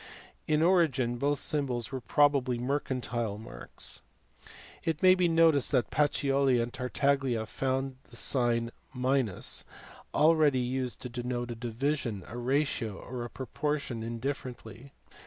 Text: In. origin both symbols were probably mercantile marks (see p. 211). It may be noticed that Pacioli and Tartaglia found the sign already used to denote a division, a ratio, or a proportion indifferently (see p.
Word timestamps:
In. 0.47 0.63
origin 0.63 1.17
both 1.19 1.37
symbols 1.37 1.91
were 1.91 2.01
probably 2.01 2.57
mercantile 2.57 3.37
marks 3.37 4.01
(see 4.43 4.45
p. 4.45 4.49
211). 4.85 4.89
It 4.95 5.03
may 5.03 5.13
be 5.13 5.27
noticed 5.27 5.71
that 5.73 5.91
Pacioli 5.91 6.59
and 6.59 6.73
Tartaglia 6.73 7.45
found 7.45 7.97
the 8.09 8.15
sign 8.15 8.71
already 10.11 10.59
used 10.59 11.03
to 11.03 11.09
denote 11.09 11.51
a 11.51 11.55
division, 11.55 12.23
a 12.25 12.35
ratio, 12.35 12.97
or 12.97 13.23
a 13.23 13.29
proportion 13.29 14.01
indifferently 14.01 14.91
(see 15.09 15.11
p. 15.11 15.17